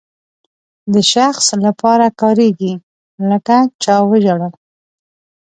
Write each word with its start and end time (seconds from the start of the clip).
د 0.93 0.95
شخص 1.13 1.47
لپاره 1.65 2.05
کاریږي 2.21 2.73
لکه 3.29 3.57
چا 3.83 3.95
وژړل. 4.09 4.53